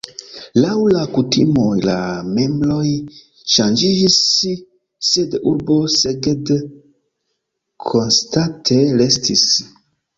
[0.61, 1.97] Laŭ la kutimoj la
[2.37, 2.87] membroj
[3.57, 4.17] ŝanĝiĝis,
[5.13, 6.55] sed urbo Szeged
[7.93, 9.51] konstante restis.